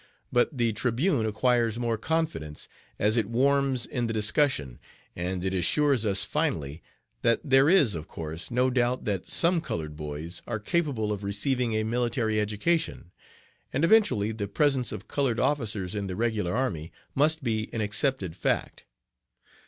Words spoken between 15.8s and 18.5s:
in the regular army must be an accepted